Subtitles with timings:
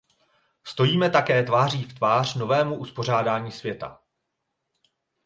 [0.63, 4.01] Stojíme také tváří v tvář novému uspořádání světa.